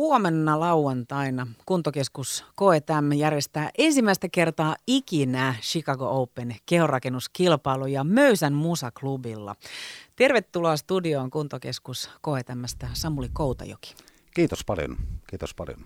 [0.00, 9.56] Huomenna lauantaina kuntokeskus Koetäm järjestää ensimmäistä kertaa ikinä Chicago Open kehorakennuskilpailu ja Möysän musaklubilla.
[10.16, 13.94] Tervetuloa studioon kuntokeskus Koetämästä Samuli Koutajoki.
[14.34, 14.96] Kiitos paljon,
[15.30, 15.80] kiitos paljon.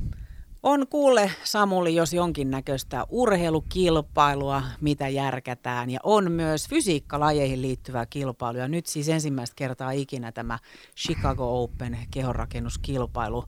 [0.67, 8.69] On kuule Samuli, jos jonkinnäköistä urheilukilpailua, mitä järkätään, ja on myös fysiikkalajeihin liittyvää kilpailua.
[8.69, 10.59] Nyt siis ensimmäistä kertaa ikinä tämä
[10.97, 13.45] Chicago Open kehonrakennuskilpailu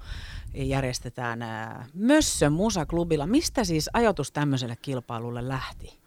[0.55, 1.39] järjestetään
[1.95, 3.27] Mössön musaklubilla.
[3.27, 5.99] Mistä siis ajatus tämmöiselle kilpailulle lähti?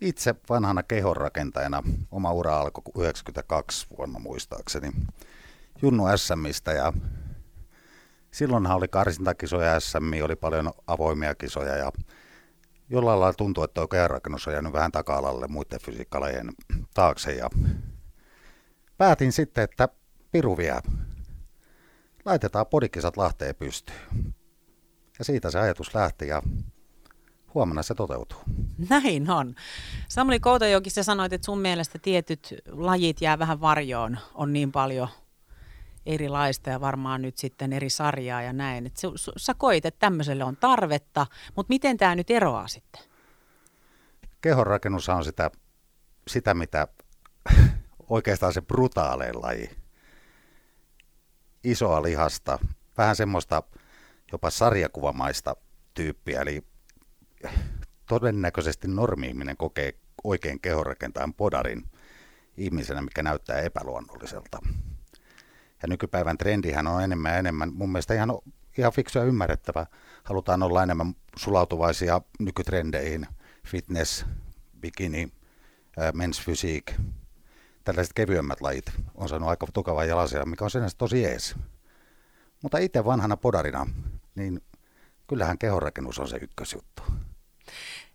[0.00, 4.92] Itse vanhana kehonrakentajana, oma ura alkoi 92 vuonna muistaakseni,
[5.82, 6.92] Junnu SMistä ja
[8.30, 11.92] silloinhan oli karsintakisoja SM, oli paljon avoimia kisoja ja
[12.90, 16.50] jollain lailla tuntuu, että tuo kehonrakennus on jäänyt vähän taka-alalle muiden fysiikkalajien
[16.94, 17.50] taakse ja
[18.98, 19.88] päätin sitten, että
[20.32, 20.80] piru vie
[22.24, 23.98] laitetaan podikisat Lahteen pystyyn.
[25.18, 26.42] Ja siitä se ajatus lähti ja
[27.54, 28.38] huomenna se toteutuu.
[28.88, 29.54] Näin on.
[30.08, 34.18] Samuli Koutajoki, sä sanoit, että sun mielestä tietyt lajit jää vähän varjoon.
[34.34, 35.08] On niin paljon
[36.14, 38.86] erilaista ja varmaan nyt sitten eri sarjaa ja näin.
[38.86, 38.96] Et
[39.36, 43.02] sä koit, että tämmöiselle on tarvetta, mutta miten tämä nyt eroaa sitten?
[44.40, 45.50] Kehonrakennus on sitä,
[46.28, 46.88] sitä mitä
[48.08, 49.70] oikeastaan se brutaalein laji
[51.64, 52.58] isoa lihasta,
[52.98, 53.62] vähän semmoista
[54.32, 55.56] jopa sarjakuvamaista
[55.94, 56.62] tyyppiä, eli
[58.08, 59.92] todennäköisesti normi kokee
[60.24, 61.84] oikein kehorakentajan podarin
[62.56, 64.58] ihmisenä, mikä näyttää epäluonnolliselta.
[65.82, 68.38] Ja nykypäivän trendihän on enemmän ja enemmän, mun mielestä ihan,
[68.78, 69.86] ihan fiksu ja ymmärrettävä.
[70.24, 73.26] Halutaan olla enemmän sulautuvaisia nykytrendeihin,
[73.66, 74.26] fitness,
[74.80, 75.32] bikini,
[75.98, 76.94] men's physique,
[77.84, 81.54] tällaiset kevyemmät lajit on saanut aika tukavaa jalasia, mikä on sinänsä tosi ees.
[82.62, 83.86] Mutta itse vanhana podarina,
[84.34, 84.60] niin
[85.26, 87.02] kyllähän kehonrakennus on se ykkösjuttu.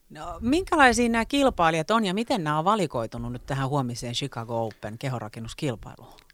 [0.10, 4.98] No, minkälaisia nämä kilpailijat on ja miten nämä on valikoitunut nyt tähän huomiseen Chicago Open
[4.98, 6.25] kehorakennuskilpailuun?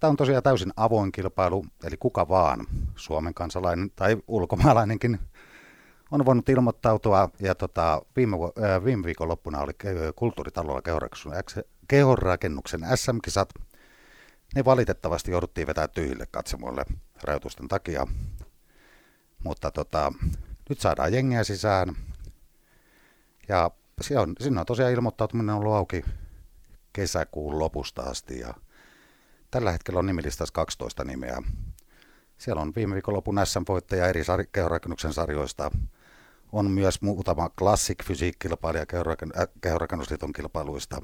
[0.00, 2.66] Tämä on tosiaan täysin avoin kilpailu, eli kuka vaan,
[2.96, 5.18] Suomen kansalainen tai ulkomaalainenkin
[6.10, 7.30] on voinut ilmoittautua.
[7.40, 8.36] Ja tota, viime,
[8.84, 9.72] viime viikonloppuna oli
[10.16, 10.82] kulttuuritalolla
[11.88, 13.48] kehonrakennuksen SM-kisat.
[14.54, 16.84] Ne valitettavasti jouduttiin vetää tyhjille katsomoille
[17.22, 18.06] rajoitusten takia.
[19.44, 20.12] Mutta tota,
[20.68, 21.96] nyt saadaan jengiä sisään.
[23.48, 26.04] Ja se on, sinne on tosiaan ilmoittautuminen ollut auki
[26.92, 28.38] kesäkuun lopusta asti.
[28.38, 28.54] Ja
[29.52, 31.42] tällä hetkellä on nimilistassa 12 nimeä.
[32.38, 35.70] Siellä on viime viikonlopun SM-voittaja eri sar- kehonrakennuksen sarjoista.
[36.52, 38.86] On myös muutama Classic Physique-kilpailija
[39.60, 41.02] kehonrakennusliiton kilpailuista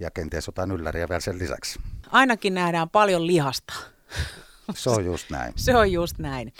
[0.00, 1.80] ja kenties jotain ylläriä vielä sen lisäksi.
[2.10, 3.74] Ainakin nähdään paljon lihasta.
[4.74, 5.52] Se on just näin.
[5.66, 6.52] Se on just näin.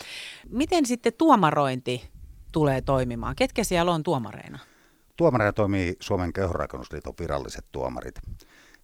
[0.49, 2.11] Miten sitten tuomarointi
[2.53, 3.37] tulee toimimaan?
[3.37, 4.59] Ketkä siellä on tuomareina?
[5.17, 8.15] Tuomareina toimii Suomen kehonrakennusliiton viralliset tuomarit.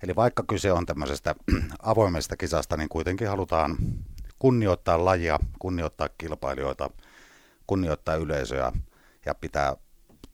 [0.03, 1.35] Eli vaikka kyse on tämmöisestä
[1.83, 3.77] avoimesta kisasta, niin kuitenkin halutaan
[4.39, 6.91] kunnioittaa lajia, kunnioittaa kilpailijoita,
[7.67, 8.73] kunnioittaa yleisöä
[9.27, 9.77] ja pitää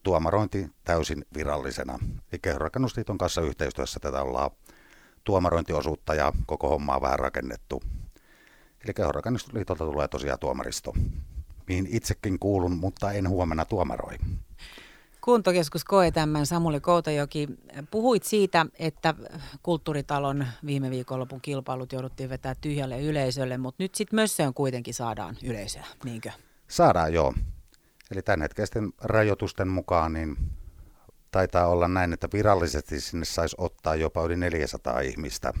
[0.03, 1.99] tuomarointi täysin virallisena.
[2.31, 4.51] Eli Kehonrakennusliiton kanssa yhteistyössä tätä ollaan
[5.23, 7.83] tuomarointiosuutta ja koko hommaa vähän rakennettu.
[8.85, 10.93] Eli Kehonrakennusliitolta tulee tosiaan tuomaristo,
[11.67, 14.15] mihin itsekin kuulun, mutta en huomenna tuomaroi.
[15.25, 17.47] Kuntokeskus koe tämän Samuli Koutajoki.
[17.91, 19.13] Puhuit siitä, että
[19.63, 25.85] kulttuuritalon viime viikonlopun kilpailut jouduttiin vetää tyhjälle yleisölle, mutta nyt sitten Mössöön kuitenkin saadaan yleisöä,
[26.03, 26.31] niinkö?
[26.67, 27.33] Saadaan, joo.
[28.11, 30.37] Eli tämänhetkisten rajoitusten mukaan niin
[31.31, 35.53] taitaa olla näin, että virallisesti sinne saisi ottaa jopa yli 400 ihmistä.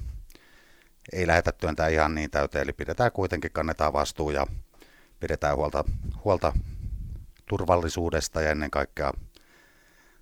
[1.13, 4.47] Ei lähdetä työntää ihan niin täyteen, eli pidetään kuitenkin, kannetaan vastuu ja
[5.19, 5.83] pidetään huolta,
[6.23, 6.53] huolta
[7.49, 9.11] turvallisuudesta ja ennen kaikkea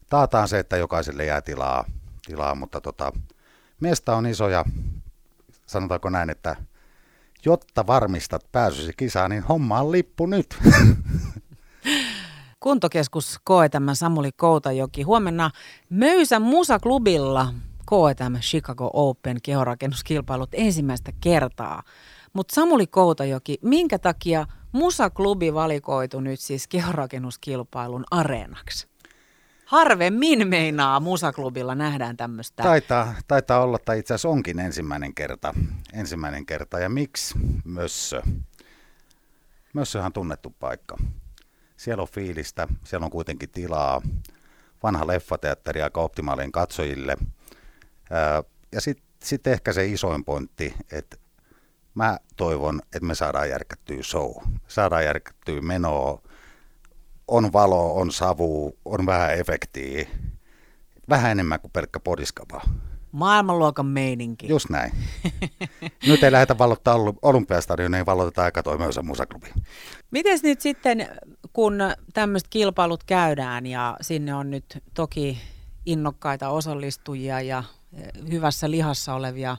[0.09, 1.86] taataan se, että jokaiselle jää tilaa,
[2.25, 3.12] tilaa mutta tota,
[3.80, 4.66] mesta on iso ja
[5.66, 6.56] sanotaanko näin, että
[7.46, 10.58] jotta varmistat pääsysi kisaan, niin homma on lippu nyt.
[12.59, 15.02] Kuntokeskus KTM Samuli Koutajoki.
[15.02, 15.52] Huomenna
[15.90, 17.53] Möysän musaklubilla
[17.85, 21.84] KTM Chicago Open kehorakennuskilpailut ensimmäistä kertaa.
[22.34, 28.92] Mutta Samuli Koutajoki, minkä takia musaklubi valikoitu nyt siis kehorakennuskilpailun areenaksi?
[29.65, 32.63] Harvemmin meinaa musaklubilla nähdään tämmöistä.
[32.63, 35.53] Taitaa, taitaa olla, tai itse asiassa onkin ensimmäinen kerta.
[35.93, 36.79] Ensimmäinen kerta.
[36.79, 38.21] Ja miksi Mössö?
[39.73, 40.97] Mössöhän on tunnettu paikka.
[41.77, 44.01] Siellä on fiilistä, siellä on kuitenkin tilaa,
[44.83, 47.17] vanha leffateatteri aika optimaalinen katsojille.
[48.71, 51.17] Ja sitten sit ehkä se isoin pointti, että
[51.95, 54.31] mä toivon, että me saadaan järkättyä show.
[54.67, 56.21] Saadaan järkättyä menoa.
[57.34, 60.08] On valo, on savu, on vähän efektiä.
[61.09, 62.62] Vähän enemmän kuin pelkkä podiskapa.
[63.12, 64.47] Maailmanluokan meininki.
[64.47, 64.91] Just näin.
[66.08, 69.47] Nyt ei lähdetä valottaa olympiastadionia, ei valoteta aika toi Möysän musaklubi.
[70.12, 71.08] Miten nyt sitten,
[71.53, 71.80] kun
[72.14, 75.41] tämmöiset kilpailut käydään ja sinne on nyt toki
[75.85, 77.64] innokkaita osallistujia ja
[77.94, 79.58] eh, hyvässä lihassa olevia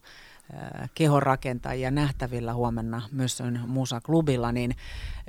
[0.95, 4.77] kehonrakentajia nähtävillä huomenna myös musaklubilla, niin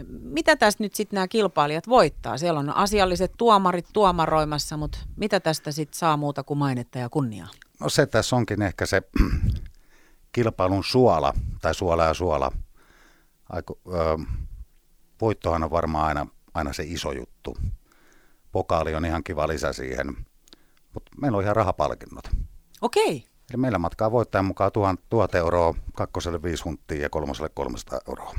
[0.07, 2.37] mitä tästä nyt sitten nämä kilpailijat voittaa?
[2.37, 7.47] Siellä on asialliset tuomarit tuomaroimassa, mutta mitä tästä sitten saa muuta kuin mainetta ja kunniaa?
[7.79, 9.01] No se tässä onkin ehkä se
[10.31, 12.51] kilpailun suola, tai suola ja suola.
[13.49, 14.17] Aiku, ö,
[15.21, 17.57] voittohan on varmaan aina, aina se iso juttu.
[18.51, 20.07] Pokaali on ihan kiva lisä siihen,
[20.93, 22.25] mutta meillä on ihan rahapalkinnot.
[22.81, 23.34] Okei.
[23.49, 28.33] Eli meillä matkaa voittajan mukaan 1000, 1000 euroa, kakkoselle 5 hunttia ja kolmoselle 300 euroa.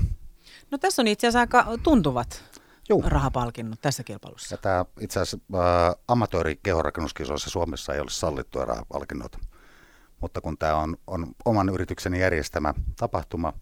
[0.70, 2.44] No tässä on itse asiassa aika tuntuvat
[2.88, 3.05] Juu.
[3.06, 4.55] rahapalkinnot tässä kilpailussa.
[4.55, 9.37] Ja tämä itse asiassa äh, amatöörikehorakennuskisoissa Suomessa ei ole sallittuja rahapalkinnot.
[10.20, 13.53] Mutta kun tämä on, on oman yritykseni järjestämä tapahtuma,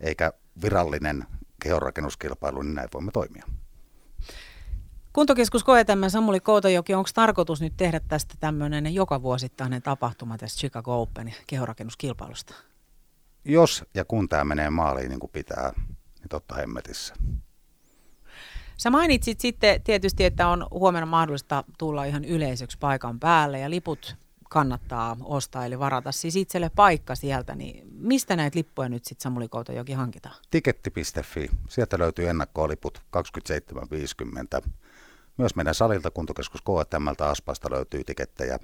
[0.00, 0.32] eikä
[0.62, 1.24] virallinen
[1.62, 3.44] kehorakennuskilpailu, niin näin voimme toimia.
[5.12, 11.02] Kuntokeskus Koetämmä Samuli Koutajoki, onko tarkoitus nyt tehdä tästä tämmöinen joka vuosittainen tapahtuma tästä Chicago
[11.02, 12.54] Open kehorakennuskilpailusta?
[13.44, 15.72] Jos ja kun tämä menee maaliin niin kuin pitää,
[16.18, 17.14] niin totta hemmetissä.
[18.76, 24.16] Sä mainitsit sitten tietysti, että on huomenna mahdollista tulla ihan yleisöksi paikan päälle ja liput
[24.50, 29.48] kannattaa ostaa, eli varata siis itselle paikka sieltä, niin mistä näitä lippuja nyt sitten Samuli
[29.48, 30.34] Koutajoki hankitaan?
[30.50, 33.02] Tiketti.fi, sieltä löytyy ennakkooliput
[34.64, 34.70] 27.50.
[35.40, 38.58] Myös meidän salilta kuntokeskus KTMltä Aspasta löytyy tikettejä.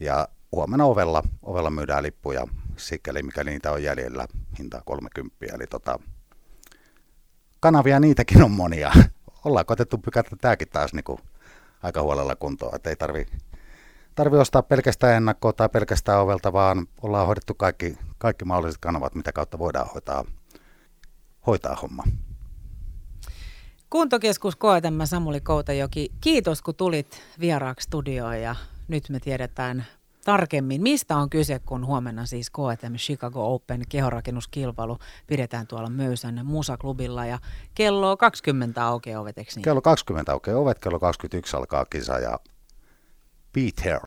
[0.00, 2.46] Ja huomenna ovella, ovella myydään lippuja,
[2.76, 4.26] sikäli mikäli niitä on jäljellä,
[4.58, 5.36] hinta 30.
[5.54, 5.98] Eli tota,
[7.60, 8.92] kanavia niitäkin on monia.
[9.44, 11.18] Ollaan koetettu pykätä tämäkin taas niin kuin
[11.82, 13.26] aika huolella kuntoon, että ei tarvi,
[14.14, 19.32] tarvi ostaa pelkästään ennakkoa tai pelkästään ovelta, vaan ollaan hoidettu kaikki, kaikki mahdolliset kanavat, mitä
[19.32, 20.24] kautta voidaan hoitaa,
[21.46, 22.02] hoitaa homma.
[23.90, 28.56] Kuntokeskus Koetämmä Samuli Koutajoki, kiitos kun tulit vieraaksi studioon ja
[28.88, 29.86] nyt me tiedetään
[30.24, 37.26] tarkemmin, mistä on kyse, kun huomenna siis KTM Chicago Open kehorakennuskilpailu pidetään tuolla Möysän musaklubilla
[37.26, 37.38] ja
[37.74, 39.62] kello 20 aukeaa ovet, niin?
[39.62, 42.38] Kello 20 aukeaa ovet, kello 21 alkaa kisa ja
[43.52, 43.98] be.